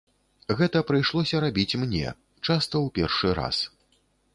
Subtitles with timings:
[0.61, 2.03] Гэта прыйшлося рабіць мне,
[2.45, 3.67] часта ў першы раз.